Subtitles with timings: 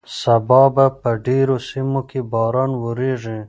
[0.19, 3.37] سبا به په ډېرو سیمو کې باران وورېږي.